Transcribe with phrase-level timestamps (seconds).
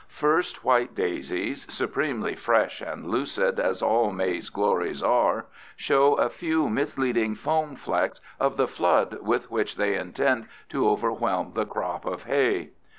[0.07, 6.67] First white daisies, supremely fresh and lucid as all May's glories are, show a few
[6.69, 12.23] misleading foam flecks of the flood with which they intend to overwhelm the crop of
[12.23, 12.71] hay.